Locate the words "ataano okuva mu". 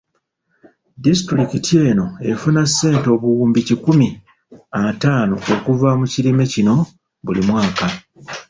4.87-6.05